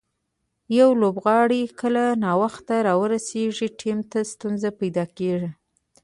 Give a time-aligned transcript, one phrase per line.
[0.79, 5.49] یو لوبغاړی کله ناوخته راورسېږي، ټیم ته ستونزه پېدا کیږي.